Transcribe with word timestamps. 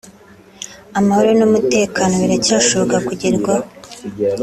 amahoro 0.99 1.29
n’umutekano 1.39 2.13
biracyashoboka 2.21 2.95
kugerwaho 3.07 3.67